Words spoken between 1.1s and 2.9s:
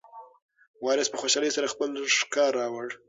په خوشحالۍ سره خپله ښکار راوړ.